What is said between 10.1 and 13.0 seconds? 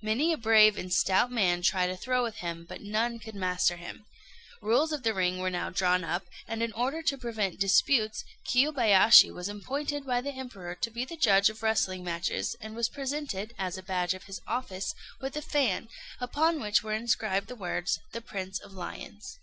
the Emperor to be the judge of wrestling matches, and was